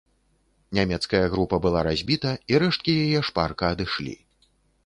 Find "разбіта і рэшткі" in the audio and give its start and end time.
1.89-2.91